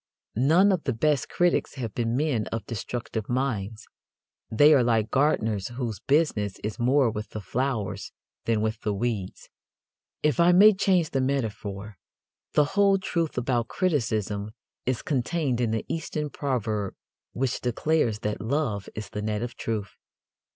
None 0.35 0.71
of 0.71 0.85
the 0.85 0.93
best 0.93 1.29
critics 1.29 1.75
have 1.75 1.93
been 1.93 2.17
men 2.17 2.47
of 2.47 2.65
destructive 2.65 3.29
minds. 3.29 3.85
They 4.49 4.73
are 4.73 4.81
like 4.83 5.11
gardeners 5.11 5.67
whose 5.67 5.99
business 5.99 6.57
is 6.63 6.79
more 6.79 7.11
with 7.11 7.29
the 7.29 7.39
flowers 7.39 8.11
than 8.45 8.61
with 8.61 8.79
the 8.81 8.95
weeds. 8.95 9.47
If 10.23 10.39
I 10.39 10.53
may 10.53 10.73
change 10.73 11.11
the 11.11 11.21
metaphor, 11.21 11.99
the 12.53 12.65
whole 12.73 12.97
truth 12.97 13.37
about 13.37 13.67
criticism 13.67 14.49
is 14.87 15.03
contained 15.03 15.61
in 15.61 15.69
the 15.69 15.85
Eastern 15.87 16.31
proverb 16.31 16.95
which 17.33 17.61
declares 17.61 18.21
that 18.21 18.41
"Love 18.41 18.89
is 18.95 19.11
the 19.11 19.21
net 19.21 19.43
of 19.43 19.55
Truth." 19.55 19.97